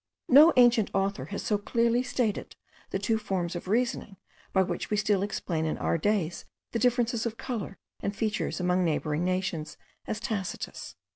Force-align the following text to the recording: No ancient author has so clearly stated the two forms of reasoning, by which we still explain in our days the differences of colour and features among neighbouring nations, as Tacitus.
No 0.27 0.51
ancient 0.57 0.89
author 0.95 1.25
has 1.25 1.43
so 1.43 1.59
clearly 1.59 2.01
stated 2.01 2.55
the 2.89 2.97
two 2.97 3.19
forms 3.19 3.55
of 3.55 3.67
reasoning, 3.67 4.17
by 4.51 4.63
which 4.63 4.89
we 4.89 4.97
still 4.97 5.21
explain 5.21 5.63
in 5.63 5.77
our 5.77 5.99
days 5.99 6.43
the 6.71 6.79
differences 6.79 7.27
of 7.27 7.37
colour 7.37 7.77
and 8.01 8.15
features 8.15 8.59
among 8.59 8.83
neighbouring 8.83 9.23
nations, 9.23 9.77
as 10.07 10.19
Tacitus. 10.19 10.95